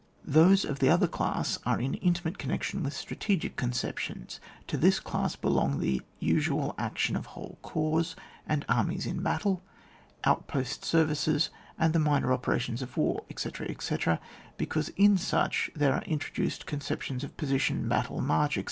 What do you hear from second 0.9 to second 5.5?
class are in intimate connection with strategic conceptions; to this class